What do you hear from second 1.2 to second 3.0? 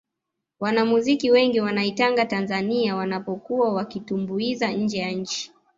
wengi wanaitanga tanzania